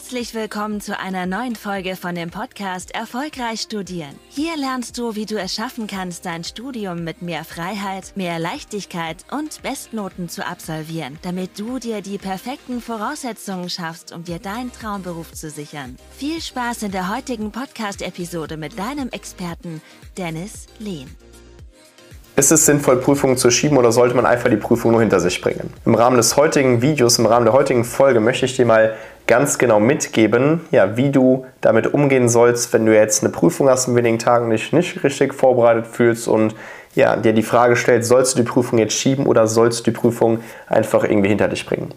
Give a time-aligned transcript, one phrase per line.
[0.00, 4.18] Herzlich willkommen zu einer neuen Folge von dem Podcast Erfolgreich Studieren.
[4.30, 9.18] Hier lernst du, wie du es schaffen kannst, dein Studium mit mehr Freiheit, mehr Leichtigkeit
[9.30, 15.32] und Bestnoten zu absolvieren, damit du dir die perfekten Voraussetzungen schaffst, um dir deinen Traumberuf
[15.32, 15.96] zu sichern.
[16.16, 19.82] Viel Spaß in der heutigen Podcast-Episode mit deinem Experten
[20.16, 21.14] Dennis Lehn.
[22.36, 25.42] Ist es sinnvoll, Prüfungen zu schieben oder sollte man einfach die Prüfung nur hinter sich
[25.42, 25.74] bringen?
[25.84, 28.96] Im Rahmen des heutigen Videos, im Rahmen der heutigen Folge möchte ich dir mal
[29.30, 33.86] ganz genau mitgeben, ja, wie du damit umgehen sollst, wenn du jetzt eine Prüfung hast
[33.86, 36.56] in wenigen Tagen, dich nicht richtig vorbereitet fühlst und
[36.96, 39.96] ja, dir die Frage stellst, sollst du die Prüfung jetzt schieben oder sollst du die
[39.96, 41.94] Prüfung einfach irgendwie hinter dich bringen?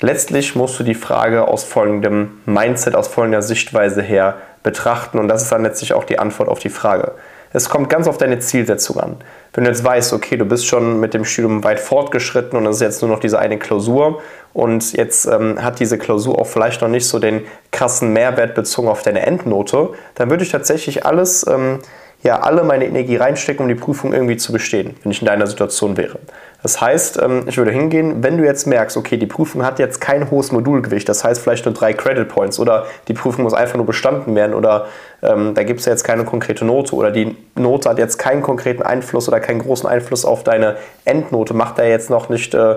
[0.00, 5.42] Letztlich musst du die Frage aus folgendem Mindset, aus folgender Sichtweise her betrachten und das
[5.42, 7.10] ist dann letztlich auch die Antwort auf die Frage.
[7.52, 9.16] Es kommt ganz auf deine Zielsetzung an.
[9.52, 12.76] Wenn du jetzt weißt, okay, du bist schon mit dem Studium weit fortgeschritten und es
[12.76, 14.20] ist jetzt nur noch diese eine Klausur
[14.52, 18.88] und jetzt ähm, hat diese Klausur auch vielleicht noch nicht so den krassen Mehrwert bezogen
[18.88, 21.80] auf deine Endnote, dann würde ich tatsächlich alles ähm,
[22.22, 25.46] ja alle meine Energie reinstecken, um die Prüfung irgendwie zu bestehen, wenn ich in deiner
[25.46, 26.18] Situation wäre.
[26.62, 30.00] Das heißt, ähm, ich würde hingehen, wenn du jetzt merkst, okay, die Prüfung hat jetzt
[30.00, 33.76] kein hohes Modulgewicht, das heißt vielleicht nur drei Credit Points oder die Prüfung muss einfach
[33.76, 34.86] nur bestanden werden oder
[35.22, 38.42] ähm, da gibt es ja jetzt keine konkrete Note oder die Note hat jetzt keinen
[38.42, 42.76] konkreten Einfluss oder keinen großen Einfluss auf deine Endnote, macht da jetzt noch nicht äh,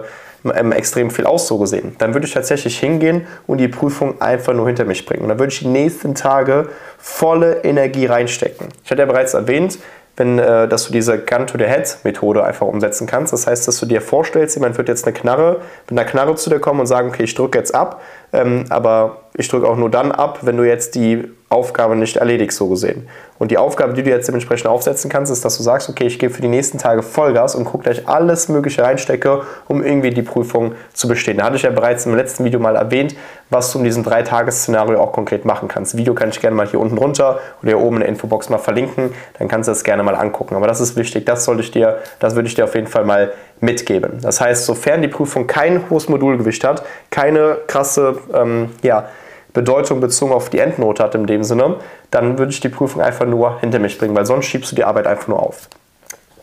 [0.54, 1.96] ähm, extrem viel aus so gesehen.
[1.98, 5.24] Dann würde ich tatsächlich hingehen und die Prüfung einfach nur hinter mich bringen.
[5.24, 8.68] Und dann würde ich die nächsten Tage volle Energie reinstecken.
[8.84, 9.80] Ich hatte ja bereits erwähnt,
[10.18, 13.34] wenn, äh, dass du diese Gun to the Head Methode einfach umsetzen kannst.
[13.34, 16.50] Das heißt, dass du dir vorstellst, jemand wird jetzt eine Knarre, mit einer Knarre zu
[16.50, 18.02] dir kommen und sagen, okay, ich drücke jetzt ab,
[18.36, 22.58] ähm, aber ich drücke auch nur dann ab, wenn du jetzt die Aufgabe nicht erledigst,
[22.58, 23.08] so gesehen.
[23.38, 26.20] Und die Aufgabe, die du jetzt dementsprechend aufsetzen kannst, ist, dass du sagst, okay, ich
[26.20, 30.22] gebe für die nächsten Tage Vollgas und gucke gleich alles Mögliche reinstecke, um irgendwie die
[30.22, 31.38] Prüfung zu bestehen.
[31.38, 33.16] Da hatte ich ja bereits im letzten Video mal erwähnt,
[33.50, 35.98] was du in diesem Drei-Tages-Szenario auch konkret machen kannst.
[35.98, 38.58] Video kann ich gerne mal hier unten drunter oder hier oben in der Infobox mal
[38.58, 40.56] verlinken, dann kannst du das gerne mal angucken.
[40.56, 43.06] Aber das ist wichtig, das sollte ich dir, das würde ich dir auf jeden Fall
[43.06, 44.20] mal mitgeben.
[44.22, 49.10] Das heißt, sofern die Prüfung kein hohes Modulgewicht hat, keine krasse, ähm, ja,
[49.54, 51.78] Bedeutung bezogen auf die Endnote hat in dem Sinne,
[52.12, 54.84] dann würde ich die Prüfung einfach nur hinter mich bringen, weil sonst schiebst du die
[54.84, 55.70] Arbeit einfach nur auf.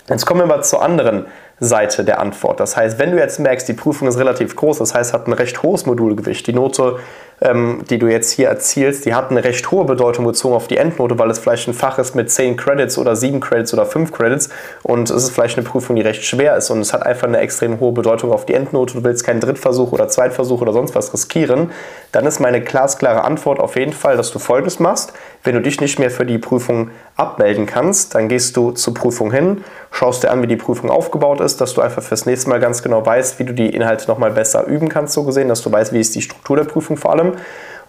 [0.09, 1.27] Jetzt kommen wir mal zur anderen
[1.61, 2.61] Seite der Antwort.
[2.61, 5.33] Das heißt, wenn du jetzt merkst, die Prüfung ist relativ groß, das heißt, hat ein
[5.33, 6.99] recht hohes Modulgewicht, die Note
[7.43, 10.77] ähm, die du jetzt hier erzielst, die hat eine recht hohe Bedeutung bezogen auf die
[10.77, 14.13] Endnote, weil es vielleicht ein Fach ist mit 10 Credits oder 7 Credits oder 5
[14.13, 14.49] Credits
[14.83, 17.39] und es ist vielleicht eine Prüfung, die recht schwer ist und es hat einfach eine
[17.39, 21.13] extrem hohe Bedeutung auf die Endnote, du willst keinen Drittversuch oder Zweitversuch oder sonst was
[21.13, 21.73] riskieren,
[22.13, 25.13] dann ist meine glasklare Antwort auf jeden Fall, dass du Folgendes machst.
[25.45, 29.33] Wenn du dich nicht mehr für die Prüfung abmelden kannst, dann gehst du zur Prüfung
[29.33, 32.61] hin, schaust dir an, wie die Prüfung aufgebaut ist, dass du einfach fürs nächste Mal
[32.61, 35.71] ganz genau weißt, wie du die Inhalte nochmal besser üben kannst, so gesehen, dass du
[35.71, 37.33] weißt, wie ist die Struktur der Prüfung vor allem.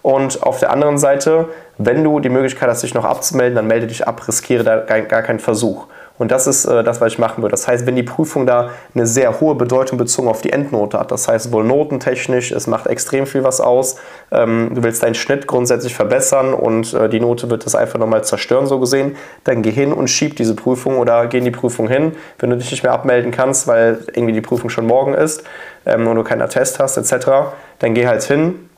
[0.02, 1.48] Und auf der anderen Seite,
[1.78, 5.22] wenn du die Möglichkeit hast, dich noch abzumelden, dann melde dich ab, riskiere da gar
[5.22, 5.86] keinen Versuch.
[6.16, 7.52] Und das ist äh, das, was ich machen würde.
[7.52, 11.10] Das heißt, wenn die Prüfung da eine sehr hohe Bedeutung bezogen auf die Endnote hat,
[11.10, 13.96] das heißt wohl notentechnisch, es macht extrem viel was aus,
[14.30, 18.22] ähm, du willst deinen Schnitt grundsätzlich verbessern und äh, die Note wird das einfach nochmal
[18.22, 21.88] zerstören, so gesehen, dann geh hin und schieb diese Prüfung oder geh in die Prüfung
[21.88, 25.42] hin, wenn du dich nicht mehr abmelden kannst, weil irgendwie die Prüfung schon morgen ist
[25.84, 27.26] ähm, und du keinen Attest hast, etc.,
[27.80, 28.68] dann geh halt hin,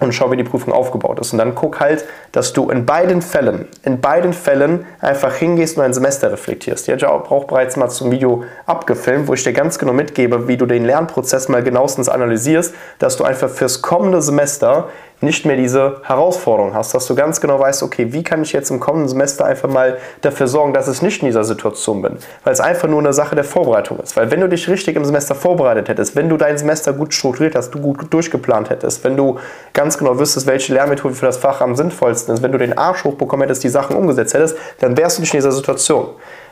[0.00, 1.32] und schau, wie die Prüfung aufgebaut ist.
[1.32, 5.84] Und dann guck halt, dass du in beiden Fällen, in beiden Fällen einfach hingehst und
[5.84, 6.88] ein Semester reflektierst.
[6.88, 10.66] Ich auch bereits mal zum Video abgefilmt, wo ich dir ganz genau mitgebe, wie du
[10.66, 14.88] den Lernprozess mal genauestens analysierst, dass du einfach fürs kommende Semester
[15.20, 18.70] nicht mehr diese Herausforderung hast, dass du ganz genau weißt, okay, wie kann ich jetzt
[18.70, 22.52] im kommenden Semester einfach mal dafür sorgen, dass ich nicht in dieser Situation bin, weil
[22.52, 24.16] es einfach nur eine Sache der Vorbereitung ist.
[24.16, 27.54] Weil wenn du dich richtig im Semester vorbereitet hättest, wenn du dein Semester gut strukturiert
[27.54, 29.38] hast, du gut durchgeplant hättest, wenn du
[29.72, 33.04] ganz genau wüsstest, welche Lehrmethode für das Fach am sinnvollsten ist, wenn du den Arsch
[33.04, 36.08] hochbekommen hättest, die Sachen umgesetzt hättest, dann wärst du nicht in dieser Situation.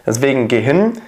[0.06, 1.00] Deswegen geh hin,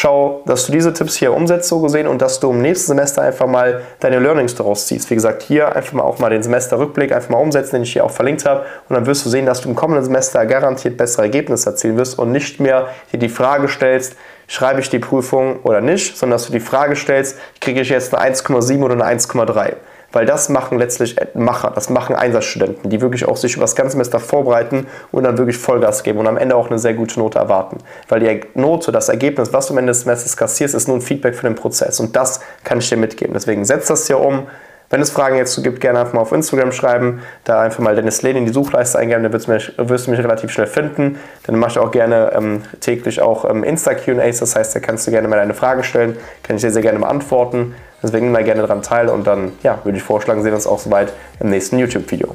[0.00, 3.22] Schau, dass du diese Tipps hier umsetzt, so gesehen, und dass du im nächsten Semester
[3.22, 5.10] einfach mal deine Learnings daraus ziehst.
[5.10, 8.04] Wie gesagt, hier einfach mal auch mal den Semesterrückblick einfach mal umsetzen, den ich hier
[8.04, 8.64] auch verlinkt habe.
[8.88, 12.16] Und dann wirst du sehen, dass du im kommenden Semester garantiert bessere Ergebnisse erzielen wirst
[12.16, 14.14] und nicht mehr dir die Frage stellst,
[14.46, 18.14] schreibe ich die Prüfung oder nicht, sondern dass du die Frage stellst, kriege ich jetzt
[18.14, 19.74] eine 1,7 oder eine 1,3
[20.12, 23.92] weil das machen letztlich Macher, das machen Einsatzstudenten, die wirklich auch sich über das ganze
[23.92, 27.38] Semester vorbereiten und dann wirklich Vollgas geben und am Ende auch eine sehr gute Note
[27.38, 27.78] erwarten.
[28.08, 31.02] Weil die Note, das Ergebnis, was du am Ende des Semesters kassierst, ist nur ein
[31.02, 33.34] Feedback für den Prozess und das kann ich dir mitgeben.
[33.34, 34.46] Deswegen setz das hier um.
[34.90, 38.22] Wenn es Fragen jetzt gibt, gerne einfach mal auf Instagram schreiben, da einfach mal Dennis
[38.22, 41.18] Lehn in die Suchleiste eingeben, dann wirst du mich, wirst du mich relativ schnell finden.
[41.46, 45.10] Dann mache ich auch gerne ähm, täglich auch ähm, Insta-QAs, das heißt, da kannst du
[45.10, 47.74] gerne mal deine Fragen stellen, kann ich dir sehr gerne beantworten.
[48.02, 50.66] Deswegen nimm da gerne dran teil und dann ja, würde ich vorschlagen, sehen wir uns
[50.66, 52.34] auch soweit im nächsten YouTube-Video.